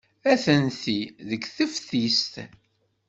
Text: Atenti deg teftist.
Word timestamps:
Atenti 0.31 0.99
deg 1.29 1.43
teftist. 1.55 2.33